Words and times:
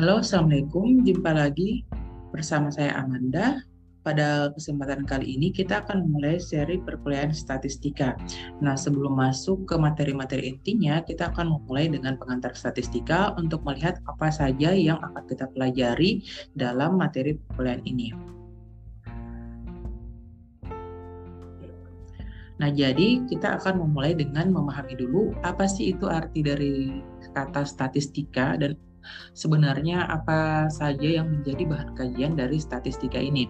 Halo, 0.00 0.24
Assalamualaikum. 0.24 1.04
Jumpa 1.04 1.28
lagi 1.36 1.84
bersama 2.32 2.72
saya 2.72 2.96
Amanda. 3.04 3.60
Pada 4.00 4.48
kesempatan 4.56 5.04
kali 5.04 5.36
ini 5.36 5.52
kita 5.52 5.84
akan 5.84 6.08
mulai 6.08 6.40
seri 6.40 6.80
perkuliahan 6.80 7.36
statistika. 7.36 8.16
Nah, 8.64 8.80
sebelum 8.80 9.12
masuk 9.12 9.68
ke 9.68 9.76
materi-materi 9.76 10.56
intinya, 10.56 11.04
kita 11.04 11.28
akan 11.28 11.52
memulai 11.52 11.92
dengan 11.92 12.16
pengantar 12.16 12.56
statistika 12.56 13.36
untuk 13.36 13.60
melihat 13.60 14.00
apa 14.08 14.32
saja 14.32 14.72
yang 14.72 14.96
akan 15.04 15.20
kita 15.28 15.44
pelajari 15.52 16.24
dalam 16.56 16.96
materi 16.96 17.36
perkuliahan 17.36 17.84
ini. 17.84 18.16
Nah, 22.56 22.72
jadi 22.72 23.20
kita 23.28 23.60
akan 23.60 23.84
memulai 23.84 24.16
dengan 24.16 24.48
memahami 24.48 24.96
dulu 24.96 25.36
apa 25.44 25.68
sih 25.68 25.92
itu 25.92 26.08
arti 26.08 26.40
dari 26.40 27.04
kata 27.36 27.68
statistika 27.68 28.56
dan 28.56 28.80
sebenarnya 29.34 30.06
apa 30.08 30.70
saja 30.72 31.22
yang 31.22 31.28
menjadi 31.30 31.64
bahan 31.66 31.90
kajian 31.96 32.32
dari 32.38 32.58
statistika 32.60 33.18
ini. 33.18 33.48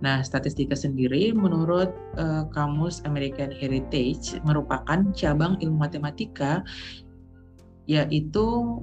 Nah, 0.00 0.20
statistika 0.22 0.74
sendiri 0.74 1.32
menurut 1.34 1.92
uh, 2.18 2.48
Kamus 2.50 3.02
American 3.04 3.52
Heritage 3.52 4.38
merupakan 4.42 5.02
cabang 5.14 5.58
ilmu 5.60 5.82
matematika 5.82 6.62
yaitu 7.90 8.78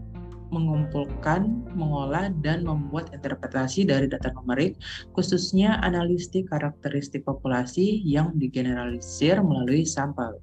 mengumpulkan, 0.50 1.62
mengolah, 1.78 2.34
dan 2.42 2.66
membuat 2.66 3.14
interpretasi 3.14 3.86
dari 3.86 4.10
data 4.10 4.34
numerik, 4.34 4.76
khususnya 5.14 5.78
analistik 5.86 6.50
karakteristik 6.50 7.22
populasi 7.22 8.02
yang 8.02 8.34
digeneralisir 8.38 9.40
melalui 9.46 9.86
sampel. 9.86 10.42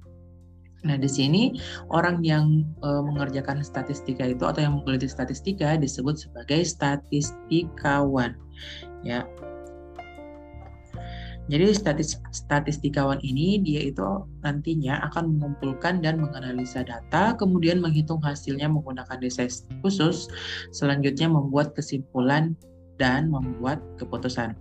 Nah, 0.85 0.93
di 0.93 1.09
sini 1.09 1.57
orang 1.89 2.21
yang 2.21 2.61
e, 2.85 2.89
mengerjakan 3.01 3.65
statistika 3.65 4.29
itu 4.29 4.45
atau 4.45 4.61
yang 4.61 4.77
menggeluti 4.77 5.09
statistika 5.09 5.73
disebut 5.73 6.21
sebagai 6.21 6.61
statistikawan. 6.61 8.37
Ya. 9.01 9.25
Jadi 11.47 11.71
statis, 11.71 12.19
statistikawan 12.35 13.23
ini 13.23 13.63
dia 13.63 13.87
itu 13.87 14.03
nantinya 14.43 14.99
akan 15.07 15.39
mengumpulkan 15.39 16.03
dan 16.03 16.19
menganalisa 16.19 16.83
data, 16.83 17.39
kemudian 17.39 17.79
menghitung 17.79 18.19
hasilnya 18.19 18.67
menggunakan 18.67 19.15
desain 19.23 19.47
khusus, 19.79 20.27
selanjutnya 20.75 21.31
membuat 21.31 21.71
kesimpulan 21.71 22.51
dan 23.01 23.31
membuat 23.31 23.81
keputusan. 24.01 24.53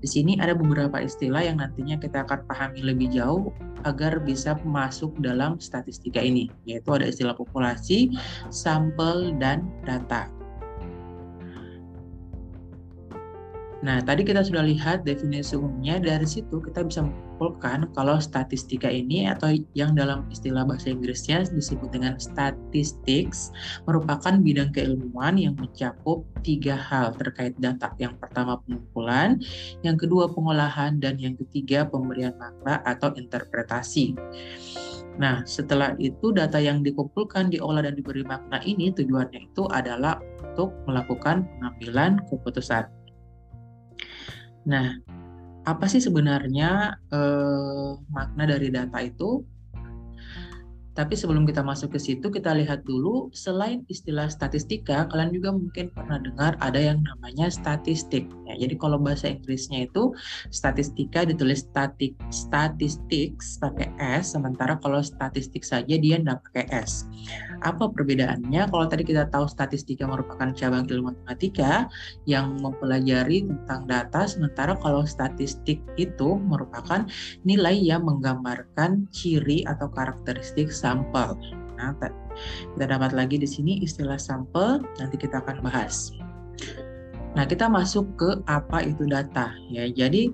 Di 0.00 0.08
sini 0.08 0.36
ada 0.38 0.54
beberapa 0.54 1.00
istilah 1.02 1.44
yang 1.44 1.58
nantinya 1.60 1.98
kita 1.98 2.24
akan 2.24 2.44
pahami 2.46 2.84
lebih 2.84 3.10
jauh 3.12 3.50
agar 3.82 4.22
bisa 4.22 4.54
masuk 4.62 5.12
dalam 5.18 5.58
statistika 5.58 6.22
ini, 6.22 6.52
yaitu 6.68 6.92
ada 6.94 7.08
istilah 7.08 7.34
populasi, 7.34 8.14
sampel, 8.52 9.34
dan 9.40 9.66
data. 9.82 10.37
Nah, 13.78 14.02
tadi 14.02 14.26
kita 14.26 14.42
sudah 14.42 14.66
lihat 14.66 15.06
definisi 15.06 15.54
umumnya, 15.54 16.02
dari 16.02 16.26
situ 16.26 16.58
kita 16.58 16.82
bisa 16.82 17.06
menyimpulkan 17.06 17.86
kalau 17.94 18.18
statistika 18.18 18.90
ini 18.90 19.30
atau 19.30 19.54
yang 19.78 19.94
dalam 19.94 20.26
istilah 20.34 20.66
bahasa 20.66 20.90
Inggrisnya 20.90 21.46
disebut 21.46 21.94
dengan 21.94 22.18
statistics 22.18 23.54
merupakan 23.86 24.34
bidang 24.42 24.74
keilmuan 24.74 25.38
yang 25.38 25.54
mencakup 25.54 26.26
tiga 26.42 26.74
hal 26.74 27.14
terkait 27.14 27.54
data. 27.62 27.94
Yang 28.02 28.18
pertama 28.18 28.58
pengumpulan, 28.66 29.38
yang 29.86 29.94
kedua 29.94 30.26
pengolahan, 30.26 30.98
dan 30.98 31.14
yang 31.22 31.38
ketiga 31.38 31.86
pemberian 31.86 32.34
makna 32.34 32.82
atau 32.82 33.14
interpretasi. 33.14 34.18
Nah, 35.22 35.46
setelah 35.46 35.94
itu 36.02 36.34
data 36.34 36.58
yang 36.58 36.82
dikumpulkan, 36.82 37.54
diolah, 37.54 37.86
dan 37.86 37.94
diberi 37.94 38.26
makna 38.26 38.58
ini 38.66 38.90
tujuannya 38.90 39.50
itu 39.54 39.70
adalah 39.70 40.18
untuk 40.42 40.74
melakukan 40.86 41.46
pengambilan 41.46 42.22
keputusan. 42.26 42.97
Nah, 44.66 44.86
apa 45.68 45.84
sih 45.92 46.00
sebenarnya 46.00 46.96
eh, 47.12 47.88
makna 48.14 48.42
dari 48.48 48.68
data 48.72 48.98
itu? 49.04 49.44
Tapi 50.98 51.14
sebelum 51.14 51.46
kita 51.46 51.62
masuk 51.62 51.94
ke 51.94 52.02
situ, 52.02 52.26
kita 52.26 52.50
lihat 52.58 52.82
dulu 52.82 53.30
selain 53.30 53.86
istilah 53.86 54.26
statistika, 54.26 55.06
kalian 55.14 55.30
juga 55.30 55.54
mungkin 55.54 55.94
pernah 55.94 56.18
dengar 56.18 56.58
ada 56.58 56.74
yang 56.74 56.98
namanya 57.06 57.46
statistik. 57.54 58.26
Ya, 58.50 58.66
jadi 58.66 58.74
kalau 58.74 58.98
bahasa 58.98 59.30
Inggrisnya 59.30 59.86
itu 59.86 60.10
statistika 60.50 61.22
ditulis 61.22 61.62
statik 61.70 62.18
statistics 62.34 63.62
pakai 63.62 63.94
S, 64.02 64.34
sementara 64.34 64.74
kalau 64.82 64.98
statistik 64.98 65.62
saja 65.62 65.94
dia 65.94 66.18
tidak 66.18 66.42
pakai 66.50 66.66
S. 66.74 67.06
Apa 67.62 67.86
perbedaannya? 67.94 68.66
Kalau 68.66 68.86
tadi 68.90 69.06
kita 69.06 69.30
tahu 69.30 69.46
statistika 69.46 70.02
merupakan 70.02 70.50
cabang 70.50 70.82
ilmu 70.90 71.14
matematika 71.14 71.86
yang 72.26 72.58
mempelajari 72.58 73.46
tentang 73.46 73.86
data, 73.86 74.26
sementara 74.26 74.74
kalau 74.82 75.06
statistik 75.06 75.78
itu 75.94 76.28
merupakan 76.42 77.06
nilai 77.46 77.78
yang 77.78 78.02
menggambarkan 78.02 79.06
ciri 79.14 79.62
atau 79.62 79.86
karakteristik 79.94 80.74
sampel. 80.88 81.36
Nah, 81.76 81.92
kita 82.74 82.84
dapat 82.88 83.12
lagi 83.12 83.36
di 83.36 83.46
sini 83.46 83.84
istilah 83.84 84.16
sampel, 84.16 84.80
nanti 84.96 85.20
kita 85.20 85.44
akan 85.44 85.60
bahas. 85.60 86.16
Nah, 87.36 87.44
kita 87.46 87.68
masuk 87.68 88.18
ke 88.18 88.30
apa 88.50 88.82
itu 88.82 89.06
data 89.06 89.52
ya. 89.70 89.86
Jadi 89.86 90.32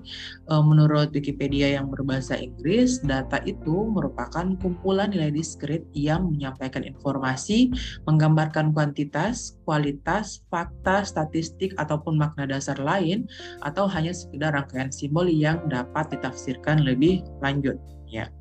eh, 0.49 0.63
menurut 0.63 1.13
Wikipedia 1.13 1.77
yang 1.77 1.91
berbahasa 1.91 2.33
Inggris, 2.39 3.03
data 3.03 3.43
itu 3.45 3.91
merupakan 3.93 4.55
kumpulan 4.57 5.13
nilai 5.13 5.29
diskrit 5.29 5.85
yang 5.91 6.33
menyampaikan 6.33 6.81
informasi, 6.81 7.69
menggambarkan 8.09 8.73
kuantitas, 8.73 9.59
kualitas, 9.69 10.41
fakta, 10.49 11.05
statistik 11.05 11.75
ataupun 11.77 12.17
makna 12.17 12.49
dasar 12.49 12.79
lain 12.81 13.29
atau 13.61 13.85
hanya 13.85 14.15
sekedar 14.15 14.55
rangkaian 14.55 14.89
simbol 14.89 15.29
yang 15.29 15.61
dapat 15.69 16.09
ditafsirkan 16.09 16.81
lebih 16.81 17.21
lanjut 17.43 17.75
ya. 18.09 18.31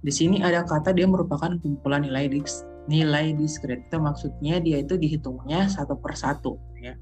Di 0.00 0.12
sini 0.12 0.40
ada 0.40 0.64
kata 0.64 0.96
dia 0.96 1.04
merupakan 1.04 1.52
kumpulan 1.60 2.04
nilai 2.04 2.32
dis, 2.32 2.64
nilai 2.88 3.36
diskret. 3.36 3.84
Itu 3.88 4.00
maksudnya 4.00 4.58
dia 4.60 4.80
itu 4.80 4.96
dihitungnya 4.96 5.68
satu 5.68 5.96
per 6.00 6.16
satu 6.16 6.56
ya 6.80 6.96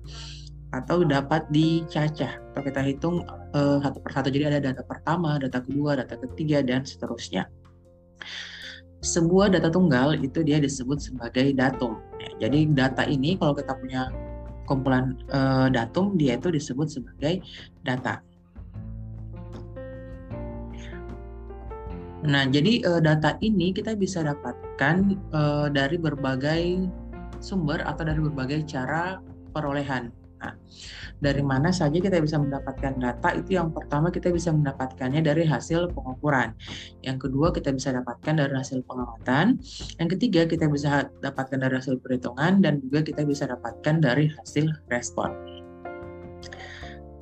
atau 0.69 1.01
dapat 1.01 1.49
dicacah 1.49 2.37
atau 2.53 2.61
kita 2.61 2.81
hitung 2.85 3.25
uh, 3.57 3.81
satu 3.81 3.99
per 4.05 4.13
satu 4.13 4.29
jadi 4.29 4.53
ada 4.53 4.61
data 4.73 4.83
pertama, 4.85 5.41
data 5.41 5.65
kedua, 5.65 5.97
data 5.97 6.21
ketiga 6.21 6.61
dan 6.61 6.85
seterusnya. 6.85 7.49
Sebuah 9.01 9.55
data 9.55 9.71
tunggal 9.71 10.19
itu 10.21 10.43
dia 10.43 10.59
disebut 10.59 10.99
sebagai 10.99 11.55
datum. 11.55 12.03
Ya, 12.19 12.49
jadi 12.49 12.67
data 12.75 13.07
ini 13.07 13.39
kalau 13.39 13.55
kita 13.55 13.73
punya 13.79 14.11
kumpulan 14.69 15.17
uh, 15.33 15.73
datum 15.73 16.19
dia 16.21 16.37
itu 16.37 16.53
disebut 16.53 16.91
sebagai 16.91 17.41
data. 17.87 18.21
Nah, 22.27 22.51
jadi 22.51 22.83
uh, 22.83 22.99
data 22.99 23.39
ini 23.39 23.71
kita 23.71 23.95
bisa 23.95 24.27
dapatkan 24.27 24.97
uh, 25.31 25.67
dari 25.71 25.95
berbagai 26.01 26.91
sumber 27.39 27.79
atau 27.87 28.03
dari 28.03 28.19
berbagai 28.19 28.67
cara 28.67 29.23
perolehan. 29.55 30.11
Nah, 30.39 30.55
dari 31.19 31.43
mana 31.43 31.75
saja 31.75 31.99
kita 31.99 32.23
bisa 32.23 32.39
mendapatkan 32.39 32.95
data 32.95 33.35
itu 33.35 33.59
yang 33.59 33.75
pertama 33.75 34.11
kita 34.11 34.31
bisa 34.31 34.55
mendapatkannya 34.55 35.23
dari 35.23 35.43
hasil 35.43 35.91
pengukuran. 35.91 36.55
Yang 37.03 37.27
kedua 37.27 37.51
kita 37.51 37.75
bisa 37.75 37.91
dapatkan 37.91 38.35
dari 38.39 38.55
hasil 38.55 38.87
pengamatan. 38.87 39.59
Yang 39.99 40.09
ketiga 40.19 40.47
kita 40.47 40.71
bisa 40.71 41.11
dapatkan 41.23 41.59
dari 41.59 41.75
hasil 41.79 41.99
perhitungan 41.99 42.63
dan 42.63 42.79
juga 42.83 43.03
kita 43.03 43.27
bisa 43.27 43.51
dapatkan 43.51 43.99
dari 43.99 44.31
hasil 44.31 44.71
respon 44.91 45.35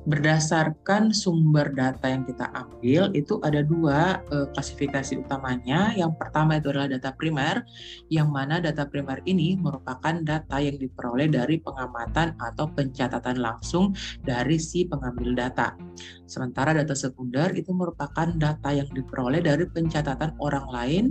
berdasarkan 0.07 1.11
sumber 1.11 1.75
data 1.75 2.07
yang 2.07 2.23
kita 2.23 2.47
ambil 2.55 3.11
itu 3.11 3.43
ada 3.43 3.59
dua 3.59 4.23
uh, 4.31 4.47
klasifikasi 4.55 5.19
utamanya. 5.19 5.91
Yang 5.99 6.15
pertama 6.15 6.55
itu 6.55 6.71
adalah 6.71 6.87
data 6.87 7.11
primer, 7.11 7.67
yang 8.07 8.31
mana 8.31 8.63
data 8.63 8.87
primer 8.87 9.19
ini 9.27 9.59
merupakan 9.59 10.15
data 10.23 10.63
yang 10.63 10.79
diperoleh 10.79 11.27
dari 11.27 11.59
pengamatan 11.59 12.39
atau 12.39 12.71
pencatatan 12.71 13.43
langsung 13.43 13.91
dari 14.23 14.55
si 14.55 14.87
pengambil 14.87 15.35
data. 15.35 15.75
Sementara 16.23 16.71
data 16.71 16.95
sekunder 16.95 17.51
itu 17.51 17.75
merupakan 17.75 18.31
data 18.31 18.71
yang 18.71 18.87
diperoleh 18.87 19.43
dari 19.43 19.67
pencatatan 19.67 20.39
orang 20.39 20.67
lain 20.71 21.03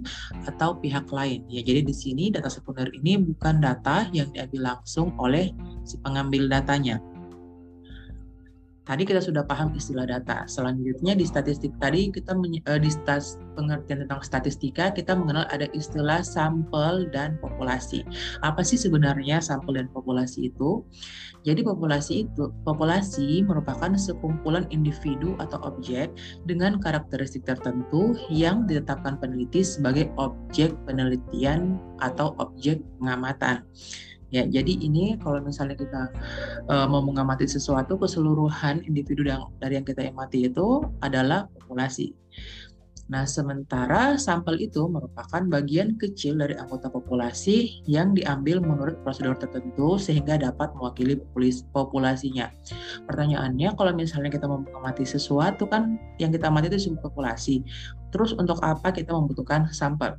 atau 0.48 0.80
pihak 0.80 1.12
lain. 1.12 1.44
Ya, 1.52 1.60
jadi 1.60 1.84
di 1.84 1.92
sini 1.92 2.32
data 2.32 2.48
sekunder 2.48 2.88
ini 2.96 3.20
bukan 3.20 3.60
data 3.60 4.08
yang 4.16 4.32
diambil 4.32 4.72
langsung 4.76 5.12
oleh 5.20 5.52
si 5.84 6.00
pengambil 6.00 6.48
datanya 6.48 6.96
tadi 8.86 9.02
kita 9.02 9.18
sudah 9.18 9.42
paham 9.42 9.74
istilah 9.74 10.06
data. 10.06 10.46
Selanjutnya 10.46 11.18
di 11.18 11.26
statistik 11.26 11.74
tadi 11.82 12.08
kita 12.08 12.38
uh, 12.38 12.78
di 12.78 12.90
stas, 12.90 13.36
pengertian 13.58 14.06
tentang 14.06 14.22
statistika 14.22 14.94
kita 14.94 15.18
mengenal 15.18 15.44
ada 15.50 15.66
istilah 15.74 16.22
sampel 16.22 17.10
dan 17.10 17.36
populasi. 17.42 18.06
Apa 18.46 18.62
sih 18.62 18.78
sebenarnya 18.78 19.42
sampel 19.42 19.82
dan 19.82 19.90
populasi 19.90 20.54
itu? 20.54 20.86
Jadi 21.42 21.66
populasi 21.66 22.26
itu 22.26 22.54
populasi 22.62 23.42
merupakan 23.42 23.90
sekumpulan 23.98 24.66
individu 24.70 25.34
atau 25.42 25.58
objek 25.66 26.14
dengan 26.46 26.78
karakteristik 26.78 27.46
tertentu 27.46 28.14
yang 28.30 28.66
ditetapkan 28.66 29.18
peneliti 29.18 29.66
sebagai 29.66 30.10
objek 30.18 30.74
penelitian 30.86 31.78
atau 31.98 32.34
objek 32.38 32.82
pengamatan. 33.02 33.66
Ya, 34.34 34.42
jadi 34.42 34.74
ini 34.82 35.14
kalau 35.22 35.38
misalnya 35.38 35.78
kita 35.78 36.10
uh, 36.66 36.86
mau 36.90 36.98
mengamati 36.98 37.46
sesuatu 37.46 37.94
keseluruhan 37.94 38.82
individu 38.82 39.22
yang 39.22 39.46
dari 39.62 39.78
yang 39.78 39.86
kita 39.86 40.02
amati 40.10 40.50
itu 40.50 40.82
adalah 40.98 41.46
populasi. 41.54 42.10
Nah, 43.06 43.22
sementara 43.22 44.18
sampel 44.18 44.58
itu 44.66 44.82
merupakan 44.90 45.38
bagian 45.46 45.94
kecil 45.94 46.42
dari 46.42 46.58
anggota 46.58 46.90
populasi 46.90 47.86
yang 47.86 48.18
diambil 48.18 48.58
menurut 48.58 48.98
prosedur 49.06 49.38
tertentu 49.38 49.94
sehingga 49.94 50.34
dapat 50.34 50.74
mewakili 50.74 51.22
populasinya. 51.70 52.50
Pertanyaannya, 53.06 53.78
kalau 53.78 53.94
misalnya 53.94 54.34
kita 54.34 54.50
mau 54.50 54.58
mengamati 54.58 55.06
sesuatu 55.06 55.70
kan 55.70 55.94
yang 56.18 56.34
kita 56.34 56.50
amati 56.50 56.66
itu 56.66 56.82
disebut 56.82 57.06
populasi. 57.06 57.62
Terus 58.14 58.32
untuk 58.36 58.62
apa 58.62 58.94
kita 58.94 59.12
membutuhkan 59.12 59.68
sampel? 59.74 60.16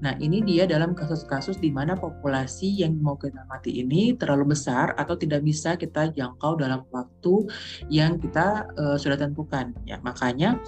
Nah, 0.00 0.16
ini 0.18 0.42
dia 0.42 0.64
dalam 0.64 0.92
kasus-kasus 0.96 1.60
di 1.60 1.70
mana 1.70 1.94
populasi 1.94 2.82
yang 2.82 2.98
mau 2.98 3.14
kita 3.14 3.46
amati 3.46 3.80
ini 3.82 4.16
terlalu 4.16 4.56
besar 4.56 4.96
atau 4.96 5.14
tidak 5.14 5.44
bisa 5.44 5.78
kita 5.78 6.10
jangkau 6.12 6.58
dalam 6.58 6.84
waktu 6.90 7.46
yang 7.88 8.16
kita 8.18 8.68
uh, 8.76 8.96
sudah 8.96 9.16
tentukan. 9.16 9.72
Ya, 9.86 10.00
makanya 10.02 10.58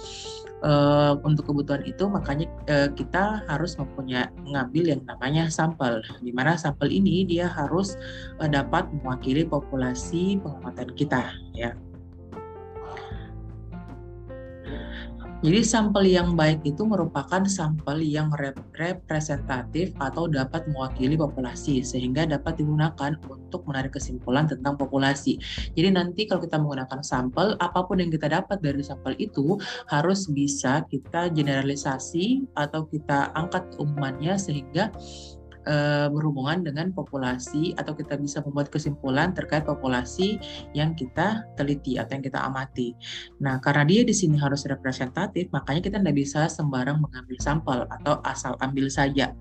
uh, 0.65 1.17
untuk 1.25 1.49
kebutuhan 1.49 1.83
itu 1.85 2.07
makanya 2.07 2.47
uh, 2.69 2.89
kita 2.93 3.43
harus 3.49 3.75
mempunyai 3.75 4.29
mengambil 4.45 4.95
yang 4.95 5.01
namanya 5.05 5.49
sampel 5.49 5.99
di 6.21 6.31
mana 6.31 6.55
sampel 6.55 6.89
ini 6.89 7.25
dia 7.25 7.49
harus 7.49 7.97
uh, 8.39 8.49
dapat 8.49 8.87
mewakili 9.01 9.45
populasi 9.45 10.39
pengamatan 10.41 10.89
kita 10.95 11.33
ya 11.53 11.73
Jadi 15.41 15.65
sampel 15.65 16.05
yang 16.05 16.37
baik 16.37 16.61
itu 16.69 16.85
merupakan 16.85 17.41
sampel 17.49 17.97
yang 18.05 18.29
rep 18.37 18.61
representatif 18.77 19.89
atau 19.97 20.29
dapat 20.29 20.69
mewakili 20.69 21.17
populasi 21.17 21.81
sehingga 21.81 22.29
dapat 22.29 22.61
digunakan 22.61 23.17
untuk 23.25 23.65
menarik 23.65 23.97
kesimpulan 23.97 24.45
tentang 24.45 24.77
populasi. 24.77 25.41
Jadi 25.73 25.97
nanti 25.97 26.29
kalau 26.29 26.45
kita 26.45 26.61
menggunakan 26.61 27.01
sampel, 27.01 27.57
apa 27.57 27.81
pun 27.89 27.97
yang 27.97 28.13
kita 28.13 28.29
dapat 28.29 28.61
dari 28.61 28.85
sampel 28.85 29.17
itu 29.17 29.57
harus 29.89 30.29
bisa 30.29 30.85
kita 30.85 31.33
generalisasi 31.33 32.45
atau 32.53 32.85
kita 32.85 33.33
angkat 33.33 33.65
umumannya 33.81 34.37
sehingga 34.37 34.93
uh, 35.67 36.07
berhubungan 36.09 36.65
dengan 36.65 36.93
populasi 36.93 37.73
atau 37.77 37.93
kita 37.93 38.17
bisa 38.17 38.39
membuat 38.45 38.69
kesimpulan 38.69 39.33
terkait 39.35 39.65
populasi 39.65 40.41
yang 40.77 40.93
kita 40.93 41.45
teliti 41.57 41.97
atau 41.97 42.17
yang 42.17 42.25
kita 42.25 42.39
amati. 42.41 42.93
Nah, 43.41 43.57
karena 43.59 43.85
dia 43.85 44.01
di 44.05 44.13
sini 44.15 44.37
harus 44.37 44.63
representatif, 44.69 45.49
makanya 45.53 45.81
kita 45.83 45.97
tidak 46.01 46.17
bisa 46.17 46.47
sembarang 46.47 47.01
mengambil 47.01 47.37
sampel 47.41 47.79
atau 47.89 48.19
asal 48.25 48.57
ambil 48.61 48.87
saja 48.89 49.33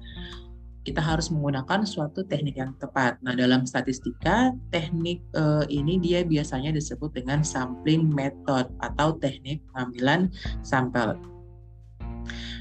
kita 0.80 1.04
harus 1.04 1.28
menggunakan 1.28 1.84
suatu 1.84 2.24
teknik 2.24 2.56
yang 2.56 2.72
tepat. 2.80 3.20
Nah, 3.20 3.36
dalam 3.36 3.68
statistika, 3.68 4.56
teknik 4.72 5.20
uh, 5.36 5.64
ini 5.68 6.00
dia 6.00 6.24
biasanya 6.24 6.72
disebut 6.72 7.12
dengan 7.12 7.44
sampling 7.44 8.08
method 8.08 8.72
atau 8.80 9.12
teknik 9.20 9.60
pengambilan 9.70 10.32
sampel. 10.64 11.20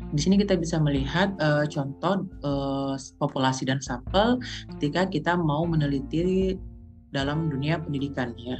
Di 0.09 0.19
sini 0.25 0.35
kita 0.41 0.57
bisa 0.57 0.81
melihat 0.81 1.37
uh, 1.37 1.65
contoh 1.69 2.25
uh, 2.41 2.97
populasi 3.21 3.69
dan 3.69 3.77
sampel 3.77 4.41
ketika 4.77 5.05
kita 5.05 5.33
mau 5.37 5.65
meneliti 5.69 6.57
dalam 7.13 7.49
dunia 7.49 7.77
pendidikan 7.81 8.33
ya. 8.37 8.57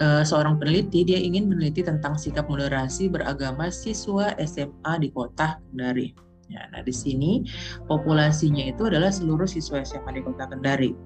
Uh, 0.00 0.24
seorang 0.24 0.56
peneliti 0.56 1.04
dia 1.04 1.20
ingin 1.20 1.44
meneliti 1.44 1.84
tentang 1.84 2.16
sikap 2.16 2.48
moderasi 2.48 3.12
beragama 3.12 3.68
siswa 3.68 4.32
SMA 4.40 4.92
di 5.02 5.08
kota 5.12 5.60
Kendari. 5.70 6.16
Ya, 6.50 6.66
nah 6.74 6.82
di 6.82 6.90
sini 6.90 7.46
populasinya 7.86 8.74
itu 8.74 8.90
adalah 8.90 9.14
seluruh 9.14 9.46
siswa 9.46 9.86
SMA 9.86 10.18
di 10.18 10.22
kota 10.24 10.50
Kendari. 10.50 10.96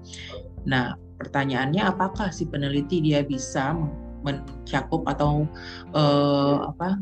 Nah 0.65 0.97
pertanyaannya 1.21 1.85
apakah 1.85 2.33
si 2.33 2.49
peneliti 2.49 3.03
dia 3.03 3.21
bisa 3.21 3.77
mencakup 4.25 5.05
atau 5.05 5.45
uh, 5.93 6.73
apa 6.73 6.97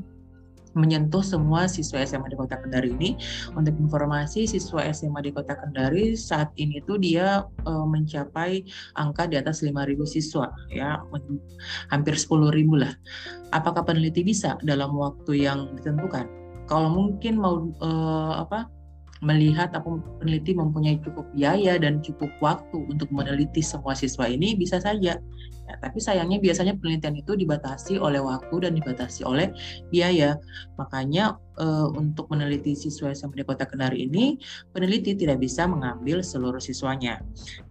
menyentuh 0.74 1.22
semua 1.22 1.70
siswa 1.70 2.02
SMA 2.04 2.34
di 2.34 2.38
Kota 2.38 2.58
Kendari 2.60 2.94
ini. 2.94 3.16
Untuk 3.54 3.74
informasi, 3.78 4.46
siswa 4.50 4.86
SMA 4.94 5.26
di 5.26 5.32
Kota 5.34 5.58
Kendari 5.58 6.18
saat 6.18 6.50
ini 6.58 6.82
tuh 6.86 6.98
dia 7.00 7.46
uh, 7.66 7.86
mencapai 7.88 8.66
angka 8.98 9.30
di 9.30 9.38
atas 9.38 9.62
5.000 9.62 9.74
siswa, 10.06 10.50
ya 10.70 11.02
hampir 11.94 12.18
10.000 12.18 12.54
lah. 12.76 12.94
Apakah 13.54 13.86
peneliti 13.86 14.26
bisa 14.26 14.58
dalam 14.66 14.94
waktu 14.98 15.46
yang 15.46 15.74
ditentukan? 15.78 16.26
Kalau 16.66 16.90
mungkin 16.90 17.38
mau 17.38 17.70
uh, 17.84 18.40
apa 18.40 18.72
melihat 19.24 19.72
atau 19.72 20.04
peneliti 20.20 20.52
mempunyai 20.52 21.00
cukup 21.00 21.24
biaya 21.32 21.80
dan 21.80 22.04
cukup 22.04 22.28
waktu 22.44 22.76
untuk 22.92 23.08
meneliti 23.10 23.64
semua 23.64 23.96
siswa 23.96 24.28
ini 24.28 24.54
bisa 24.60 24.84
saja 24.84 25.16
Tapi 25.80 25.98
sayangnya 25.98 26.38
biasanya 26.38 26.78
penelitian 26.78 27.18
itu 27.18 27.34
dibatasi 27.34 27.98
oleh 27.98 28.20
waktu 28.20 28.68
dan 28.68 28.78
dibatasi 28.78 29.26
oleh 29.26 29.50
biaya. 29.90 30.38
Makanya 30.78 31.38
e, 31.58 31.66
untuk 31.94 32.30
meneliti 32.30 32.74
siswa 32.78 33.14
SMA 33.14 33.42
di 33.42 33.46
Kota 33.46 33.66
Kendari 33.66 34.06
ini, 34.06 34.38
peneliti 34.74 35.18
tidak 35.18 35.42
bisa 35.42 35.66
mengambil 35.66 36.22
seluruh 36.22 36.62
siswanya. 36.62 37.22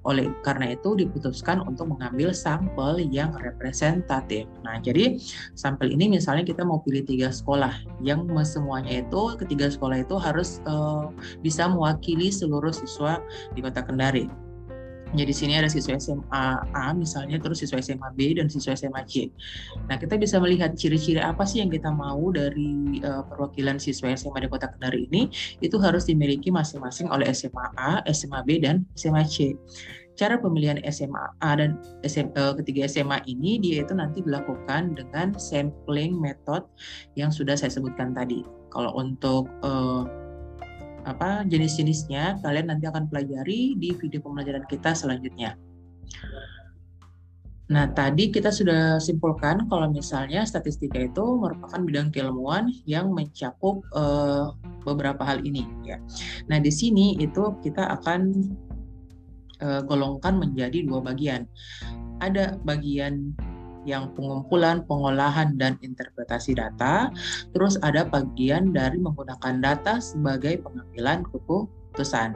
Oleh 0.07 0.31
karena 0.43 0.75
itu 0.75 0.95
diputuskan 0.99 1.63
untuk 1.63 1.93
mengambil 1.95 2.35
sampel 2.35 3.03
yang 3.11 3.35
representatif. 3.39 4.47
Nah, 4.67 4.79
jadi 4.83 5.19
sampel 5.55 5.95
ini 5.95 6.11
misalnya 6.11 6.47
kita 6.47 6.67
mau 6.67 6.83
pilih 6.83 7.07
tiga 7.07 7.31
sekolah, 7.31 8.03
yang 8.03 8.27
semuanya 8.43 9.05
itu 9.05 9.39
ketiga 9.39 9.71
sekolah 9.71 10.03
itu 10.03 10.17
harus 10.19 10.59
e, 10.67 10.75
bisa 11.45 11.69
mewakili 11.71 12.31
seluruh 12.33 12.75
siswa 12.75 13.23
di 13.55 13.61
Kota 13.63 13.85
Kendari. 13.85 14.52
Ya 15.13 15.29
di 15.29 15.35
sini 15.37 15.61
ada 15.61 15.69
siswa 15.69 16.01
SMA 16.01 16.45
A 16.73 16.97
misalnya, 16.97 17.37
terus 17.37 17.61
siswa 17.61 17.77
SMA 17.85 18.09
B 18.17 18.33
dan 18.41 18.49
siswa 18.49 18.73
SMA 18.73 19.05
C. 19.05 19.29
Nah 19.85 20.01
kita 20.01 20.17
bisa 20.17 20.41
melihat 20.41 20.73
ciri-ciri 20.73 21.21
apa 21.21 21.45
sih 21.45 21.61
yang 21.61 21.69
kita 21.69 21.93
mau 21.93 22.33
dari 22.33 23.01
uh, 23.05 23.21
perwakilan 23.29 23.77
siswa 23.77 24.09
SMA 24.17 24.45
di 24.45 24.49
Kota 24.49 24.73
Kendari 24.73 25.05
ini 25.13 25.29
itu 25.61 25.77
harus 25.77 26.09
dimiliki 26.09 26.49
masing-masing 26.49 27.13
oleh 27.13 27.29
SMA 27.37 27.67
A, 27.77 28.01
SMA 28.09 28.41
B 28.49 28.65
dan 28.65 28.89
SMA 28.97 29.29
C. 29.29 29.53
Cara 30.17 30.37
pemilihan 30.37 30.81
SMA 30.93 31.25
A 31.41 31.57
dan 31.61 31.77
SM, 32.05 32.33
uh, 32.37 32.53
eh, 32.53 32.55
ketiga 32.61 32.89
SMA 32.89 33.21
ini 33.29 33.61
dia 33.61 33.85
itu 33.85 33.93
nanti 33.97 34.25
dilakukan 34.25 34.97
dengan 34.97 35.37
sampling 35.37 36.17
method 36.17 36.65
yang 37.17 37.29
sudah 37.29 37.57
saya 37.57 37.73
sebutkan 37.73 38.13
tadi. 38.17 38.45
Kalau 38.73 38.97
untuk 38.97 39.49
uh, 39.61 40.09
apa 41.03 41.43
jenis-jenisnya 41.47 42.43
kalian 42.43 42.71
nanti 42.71 42.87
akan 42.87 43.11
pelajari 43.11 43.75
di 43.75 43.95
video 43.99 44.23
pembelajaran 44.23 44.67
kita 44.71 44.95
selanjutnya. 44.95 45.59
Nah, 47.73 47.89
tadi 47.89 48.29
kita 48.29 48.53
sudah 48.53 49.01
simpulkan 49.01 49.65
kalau 49.73 49.89
misalnya 49.89 50.45
statistika 50.45 51.01
itu 51.01 51.25
merupakan 51.41 51.81
bidang 51.81 52.13
keilmuan 52.13 52.69
yang 52.85 53.09
mencakup 53.17 53.81
uh, 53.97 54.53
beberapa 54.85 55.25
hal 55.25 55.41
ini 55.41 55.65
ya. 55.81 55.97
Nah, 56.53 56.61
di 56.61 56.69
sini 56.69 57.17
itu 57.17 57.57
kita 57.65 57.97
akan 57.97 58.21
uh, 59.65 59.81
golongkan 59.89 60.37
menjadi 60.37 60.85
dua 60.85 61.01
bagian. 61.01 61.49
Ada 62.21 62.61
bagian 62.61 63.33
yang 63.85 64.11
pengumpulan, 64.15 64.87
pengolahan, 64.87 65.55
dan 65.59 65.79
interpretasi 65.83 66.55
data. 66.57 67.11
Terus 67.55 67.79
ada 67.83 68.07
bagian 68.07 68.71
dari 68.71 68.99
menggunakan 68.99 69.59
data 69.59 69.99
sebagai 69.99 70.63
pengambilan 70.63 71.27
keputusan. 71.29 72.35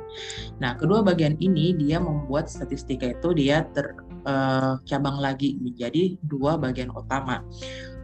Nah, 0.58 0.74
kedua 0.76 1.00
bagian 1.06 1.38
ini 1.38 1.72
dia 1.76 2.02
membuat 2.02 2.50
statistika 2.50 3.14
itu 3.14 3.32
dia 3.32 3.64
tercabang 3.72 5.16
eh, 5.16 5.20
uh, 5.20 5.24
lagi 5.24 5.56
menjadi 5.62 6.18
dua 6.26 6.58
bagian 6.58 6.90
utama. 6.92 7.42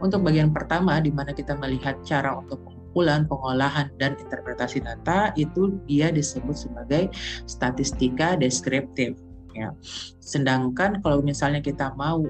Untuk 0.03 0.23
bagian 0.23 0.51
pertama, 0.51 0.99
di 0.99 1.11
mana 1.11 1.31
kita 1.31 1.55
melihat 1.55 1.99
cara 2.03 2.35
untuk 2.35 2.59
pengumpulan, 2.63 3.25
pengolahan, 3.25 3.89
dan 3.97 4.13
interpretasi 4.19 4.85
data, 4.85 5.33
itu 5.33 5.81
dia 5.89 6.13
disebut 6.13 6.53
sebagai 6.53 7.09
statistika 7.49 8.37
deskriptif. 8.37 9.17
Ya. 9.53 9.69
Sedangkan 10.17 11.01
kalau 11.05 11.21
misalnya 11.21 11.61
kita 11.61 11.93
mau 11.93 12.25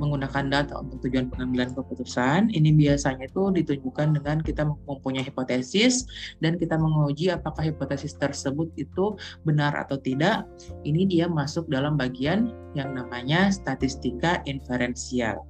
menggunakan 0.00 0.48
data 0.48 0.80
untuk 0.80 1.04
tujuan 1.04 1.28
pengambilan 1.28 1.76
keputusan, 1.76 2.48
ini 2.56 2.72
biasanya 2.72 3.28
itu 3.28 3.52
ditunjukkan 3.52 4.16
dengan 4.16 4.40
kita 4.40 4.64
mempunyai 4.64 5.22
hipotesis 5.22 6.08
dan 6.40 6.56
kita 6.56 6.80
menguji 6.80 7.28
apakah 7.28 7.68
hipotesis 7.68 8.16
tersebut 8.16 8.72
itu 8.80 9.14
benar 9.44 9.76
atau 9.76 10.00
tidak. 10.00 10.48
Ini 10.82 11.04
dia 11.04 11.26
masuk 11.28 11.68
dalam 11.68 12.00
bagian 12.00 12.50
yang 12.72 12.96
namanya 12.96 13.52
statistika 13.52 14.40
inferensial. 14.48 15.44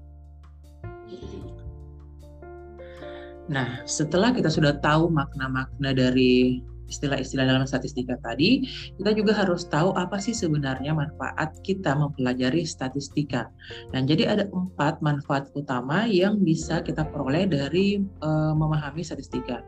Nah, 3.51 3.83
setelah 3.83 4.31
kita 4.31 4.47
sudah 4.47 4.79
tahu 4.79 5.11
makna-makna 5.11 5.91
dari 5.91 6.63
istilah-istilah 6.91 7.47
dalam 7.47 7.65
statistika 7.65 8.19
tadi, 8.21 8.67
kita 8.99 9.15
juga 9.15 9.33
harus 9.39 9.65
tahu 9.71 9.95
apa 9.95 10.19
sih 10.19 10.35
sebenarnya 10.35 10.93
manfaat 10.93 11.57
kita 11.63 11.95
mempelajari 11.95 12.67
statistika. 12.67 13.49
Dan 13.95 14.11
jadi 14.11 14.35
ada 14.35 14.45
empat 14.51 14.99
manfaat 15.01 15.49
utama 15.55 16.05
yang 16.11 16.43
bisa 16.43 16.83
kita 16.83 17.07
peroleh 17.07 17.47
dari 17.47 18.03
uh, 18.21 18.53
memahami 18.53 19.07
statistika. 19.07 19.63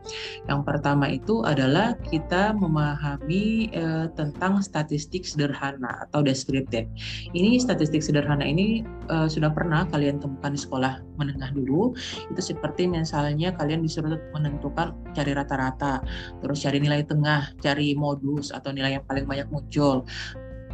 Yang 0.51 0.61
pertama 0.67 1.07
itu 1.07 1.41
adalah 1.47 1.95
kita 2.03 2.51
memahami 2.53 3.71
uh, 3.73 4.11
tentang 4.13 4.59
statistik 4.59 5.23
sederhana 5.23 6.03
atau 6.09 6.19
deskriptif. 6.19 6.85
Ini 7.31 7.57
statistik 7.57 8.03
sederhana 8.03 8.43
ini 8.43 8.83
uh, 9.07 9.31
sudah 9.31 9.49
pernah 9.49 9.87
kalian 9.87 10.19
temukan 10.19 10.51
di 10.51 10.59
sekolah 10.59 10.99
menengah 11.15 11.55
dulu. 11.55 11.95
Itu 12.33 12.41
seperti 12.41 12.89
misalnya 12.89 13.55
kalian 13.55 13.85
disuruh 13.85 14.19
menentukan 14.35 14.91
cari 15.13 15.31
rata-rata, 15.31 16.01
terus 16.41 16.65
cari 16.65 16.81
nilai 16.81 17.05
tengah, 17.13 17.53
cari 17.61 17.93
modus 17.93 18.49
atau 18.49 18.73
nilai 18.73 18.97
yang 18.97 19.05
paling 19.05 19.29
banyak 19.29 19.45
muncul. 19.53 20.01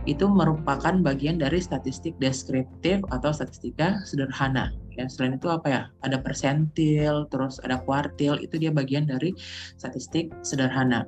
Itu 0.07 0.31
merupakan 0.31 0.95
bagian 1.03 1.43
dari 1.43 1.59
statistik 1.59 2.15
deskriptif 2.23 3.03
atau 3.11 3.35
statistika 3.35 3.99
sederhana. 4.07 4.71
Ya, 4.95 5.07
selain 5.11 5.35
itu 5.35 5.51
apa 5.51 5.67
ya? 5.67 5.81
Ada 6.03 6.23
persentil, 6.23 7.27
terus 7.27 7.59
ada 7.63 7.83
kuartil, 7.83 8.39
itu 8.39 8.55
dia 8.55 8.71
bagian 8.71 9.07
dari 9.07 9.35
statistik 9.75 10.31
sederhana. 10.43 11.03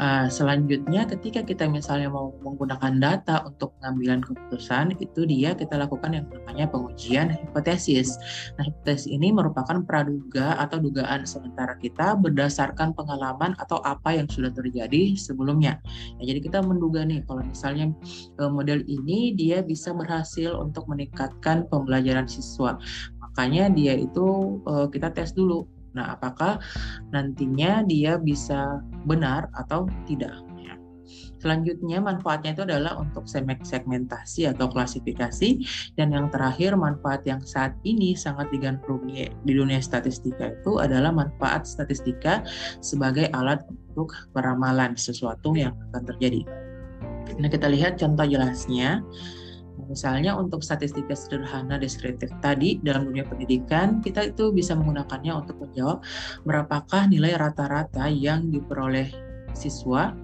Uh, 0.00 0.24
selanjutnya 0.32 1.04
ketika 1.04 1.44
kita 1.44 1.68
misalnya 1.68 2.08
mau 2.08 2.32
menggunakan 2.40 2.96
data 2.96 3.44
untuk 3.44 3.76
pengambilan 3.76 4.24
keputusan 4.24 4.96
itu 4.96 5.28
dia 5.28 5.52
kita 5.52 5.76
lakukan 5.76 6.16
yang 6.16 6.26
namanya 6.32 6.64
pengujian 6.72 7.28
hipotesis. 7.36 8.16
Nah 8.56 8.72
hipotesis 8.72 9.12
ini 9.12 9.36
merupakan 9.36 9.84
praduga 9.84 10.56
atau 10.56 10.80
dugaan 10.80 11.28
sementara 11.28 11.76
kita 11.76 12.16
berdasarkan 12.16 12.96
pengalaman 12.96 13.52
atau 13.60 13.84
apa 13.84 14.16
yang 14.16 14.24
sudah 14.32 14.48
terjadi 14.48 15.12
sebelumnya. 15.12 15.76
Nah, 16.16 16.24
jadi 16.24 16.40
kita 16.40 16.64
menduga 16.64 17.04
nih 17.04 17.20
kalau 17.28 17.44
misalnya 17.44 17.92
uh, 18.40 18.48
model 18.48 18.80
ini 18.88 19.36
dia 19.36 19.60
bisa 19.60 19.92
berhasil 19.92 20.56
untuk 20.56 20.88
meningkatkan 20.88 21.68
pembelajaran 21.68 22.24
siswa. 22.24 22.80
Makanya 23.20 23.68
dia 23.68 23.92
itu 23.96 24.56
uh, 24.64 24.88
kita 24.88 25.12
tes 25.12 25.36
dulu 25.36 25.68
Nah, 25.92 26.16
apakah 26.16 26.60
nantinya 27.12 27.84
dia 27.84 28.16
bisa 28.16 28.80
benar 29.04 29.48
atau 29.56 29.88
tidak? 30.08 30.32
Ya. 30.60 30.74
Selanjutnya 31.42 31.98
manfaatnya 31.98 32.54
itu 32.54 32.62
adalah 32.64 32.96
untuk 32.96 33.26
segmentasi 33.28 34.48
atau 34.48 34.70
klasifikasi 34.70 35.60
dan 35.98 36.14
yang 36.14 36.30
terakhir 36.30 36.78
manfaat 36.78 37.26
yang 37.26 37.42
saat 37.42 37.74
ini 37.82 38.14
sangat 38.14 38.48
digandrungi 38.54 39.28
di 39.44 39.52
dunia 39.52 39.82
statistika 39.82 40.54
itu 40.54 40.78
adalah 40.78 41.10
manfaat 41.10 41.66
statistika 41.66 42.46
sebagai 42.80 43.28
alat 43.34 43.60
untuk 43.92 44.14
peramalan 44.32 44.96
sesuatu 44.96 45.52
yang 45.58 45.76
akan 45.90 46.02
terjadi. 46.14 46.42
Nah, 47.38 47.48
kita 47.48 47.68
lihat 47.70 48.00
contoh 48.00 48.24
jelasnya. 48.28 49.00
Misalnya 49.90 50.38
untuk 50.38 50.62
statistika 50.62 51.12
sederhana 51.16 51.80
deskriptif 51.80 52.30
tadi 52.38 52.78
dalam 52.82 53.08
dunia 53.08 53.26
pendidikan, 53.26 53.98
kita 54.04 54.30
itu 54.30 54.54
bisa 54.54 54.78
menggunakannya 54.78 55.32
untuk 55.32 55.58
menjawab 55.62 56.04
berapakah 56.46 57.08
nilai 57.10 57.34
rata-rata 57.34 58.06
yang 58.10 58.50
diperoleh 58.52 59.10
siswa 59.52 60.16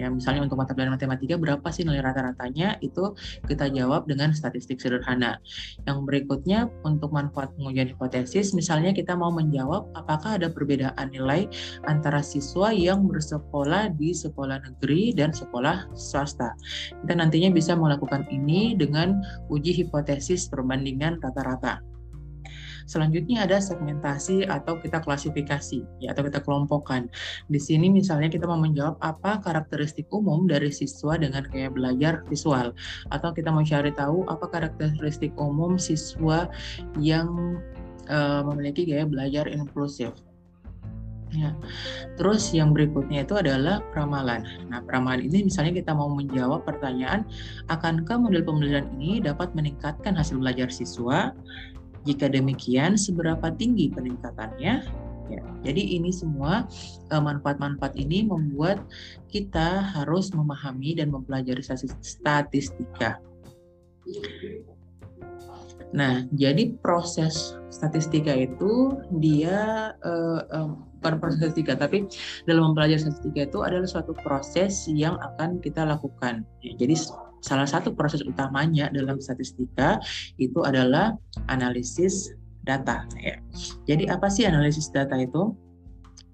ya 0.00 0.08
misalnya 0.08 0.48
untuk 0.48 0.56
mata 0.56 0.72
pelajaran 0.72 0.96
matematika 0.96 1.36
berapa 1.36 1.68
sih 1.68 1.84
nilai 1.84 2.00
rata-ratanya? 2.00 2.80
Itu 2.80 3.12
kita 3.44 3.68
jawab 3.68 4.08
dengan 4.08 4.32
statistik 4.32 4.80
sederhana. 4.80 5.36
Yang 5.84 5.98
berikutnya 6.08 6.72
untuk 6.88 7.12
manfaat 7.12 7.52
pengujian 7.60 7.92
hipotesis 7.92 8.56
misalnya 8.56 8.96
kita 8.96 9.12
mau 9.12 9.28
menjawab 9.28 9.92
apakah 9.92 10.40
ada 10.40 10.48
perbedaan 10.48 11.12
nilai 11.12 11.44
antara 11.84 12.24
siswa 12.24 12.72
yang 12.72 13.04
bersekolah 13.04 13.92
di 14.00 14.16
sekolah 14.16 14.64
negeri 14.64 15.12
dan 15.12 15.36
sekolah 15.36 15.92
swasta. 15.92 16.56
Kita 17.04 17.12
nantinya 17.12 17.52
bisa 17.52 17.76
melakukan 17.76 18.24
ini 18.32 18.72
dengan 18.72 19.20
uji 19.52 19.84
hipotesis 19.84 20.48
perbandingan 20.48 21.20
rata-rata 21.20 21.89
Selanjutnya 22.90 23.46
ada 23.46 23.62
segmentasi 23.62 24.50
atau 24.50 24.74
kita 24.82 24.98
klasifikasi 24.98 25.86
ya 26.02 26.10
atau 26.10 26.26
kita 26.26 26.42
kelompokkan. 26.42 27.06
Di 27.46 27.62
sini 27.62 27.86
misalnya 27.86 28.26
kita 28.26 28.50
mau 28.50 28.58
menjawab 28.58 28.98
apa 28.98 29.38
karakteristik 29.46 30.10
umum 30.10 30.50
dari 30.50 30.74
siswa 30.74 31.14
dengan 31.14 31.46
gaya 31.54 31.70
belajar 31.70 32.26
visual 32.26 32.74
atau 33.14 33.30
kita 33.30 33.54
mau 33.54 33.62
cari 33.62 33.94
tahu 33.94 34.26
apa 34.26 34.42
karakteristik 34.50 35.30
umum 35.38 35.78
siswa 35.78 36.50
yang 36.98 37.62
uh, 38.10 38.42
memiliki 38.42 38.90
gaya 38.90 39.06
belajar 39.06 39.46
inklusif. 39.46 40.10
Ya. 41.30 41.54
Terus 42.18 42.50
yang 42.50 42.74
berikutnya 42.74 43.22
itu 43.22 43.38
adalah 43.38 43.86
peramalan. 43.94 44.42
Nah, 44.66 44.82
peramalan 44.82 45.30
ini 45.30 45.46
misalnya 45.46 45.78
kita 45.78 45.94
mau 45.94 46.10
menjawab 46.10 46.66
pertanyaan, 46.66 47.22
akankah 47.70 48.18
model 48.18 48.42
pembelajaran 48.42 48.90
ini 48.98 49.22
dapat 49.22 49.54
meningkatkan 49.54 50.18
hasil 50.18 50.42
belajar 50.42 50.74
siswa? 50.74 51.30
Jika 52.08 52.32
demikian, 52.32 52.96
seberapa 52.96 53.52
tinggi 53.52 53.92
peningkatannya? 53.92 54.74
Ya, 55.30 55.42
jadi 55.62 55.82
ini 56.00 56.10
semua 56.10 56.66
eh, 57.06 57.22
manfaat-manfaat 57.22 57.94
ini 57.94 58.26
membuat 58.26 58.82
kita 59.30 59.78
harus 59.94 60.34
memahami 60.34 60.98
dan 60.98 61.14
mempelajari 61.14 61.62
statistika. 62.02 63.22
Nah, 65.90 66.22
jadi 66.30 66.78
proses 66.78 67.58
statistika 67.70 68.30
itu 68.30 68.94
dia 69.18 69.90
uh, 70.06 70.40
um, 70.54 70.86
bukan 71.02 71.18
proses 71.18 71.38
statistika, 71.42 71.74
tapi 71.74 72.06
dalam 72.46 72.72
mempelajari 72.72 73.02
statistika 73.02 73.50
itu 73.50 73.58
adalah 73.66 73.88
suatu 73.88 74.12
proses 74.22 74.86
yang 74.86 75.18
akan 75.18 75.58
kita 75.58 75.82
lakukan. 75.82 76.46
Jadi 76.62 76.94
salah 77.42 77.66
satu 77.66 77.90
proses 77.96 78.22
utamanya 78.22 78.92
dalam 78.92 79.18
statistika 79.18 79.98
itu 80.38 80.62
adalah 80.62 81.16
analisis 81.50 82.30
data. 82.68 83.08
Ya. 83.18 83.40
Jadi 83.88 84.06
apa 84.12 84.28
sih 84.28 84.46
analisis 84.46 84.92
data 84.92 85.16
itu? 85.18 85.56